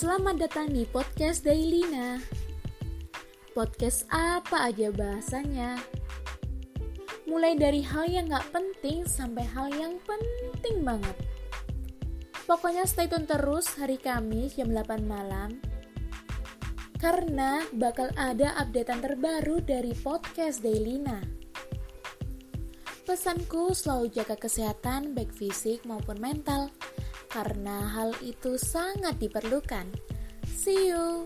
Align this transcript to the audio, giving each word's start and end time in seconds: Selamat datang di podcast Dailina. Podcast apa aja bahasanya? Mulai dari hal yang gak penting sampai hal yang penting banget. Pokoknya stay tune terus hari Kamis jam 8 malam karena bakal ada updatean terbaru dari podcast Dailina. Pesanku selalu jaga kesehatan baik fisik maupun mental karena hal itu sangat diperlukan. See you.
Selamat 0.00 0.40
datang 0.40 0.72
di 0.72 0.88
podcast 0.88 1.44
Dailina. 1.44 2.16
Podcast 3.52 4.08
apa 4.08 4.72
aja 4.72 4.88
bahasanya? 4.88 5.76
Mulai 7.28 7.60
dari 7.60 7.84
hal 7.84 8.08
yang 8.08 8.32
gak 8.32 8.48
penting 8.48 9.04
sampai 9.04 9.44
hal 9.52 9.68
yang 9.76 10.00
penting 10.08 10.88
banget. 10.88 11.12
Pokoknya 12.48 12.88
stay 12.88 13.12
tune 13.12 13.28
terus 13.28 13.76
hari 13.76 14.00
Kamis 14.00 14.56
jam 14.56 14.72
8 14.72 15.04
malam 15.04 15.60
karena 16.96 17.60
bakal 17.76 18.08
ada 18.16 18.56
updatean 18.56 19.04
terbaru 19.04 19.60
dari 19.60 19.92
podcast 20.00 20.64
Dailina. 20.64 21.20
Pesanku 23.04 23.76
selalu 23.76 24.16
jaga 24.16 24.40
kesehatan 24.40 25.12
baik 25.12 25.36
fisik 25.36 25.84
maupun 25.84 26.16
mental 26.16 26.72
karena 27.30 27.86
hal 27.88 28.12
itu 28.20 28.58
sangat 28.58 29.16
diperlukan. 29.22 29.86
See 30.44 30.90
you. 30.90 31.24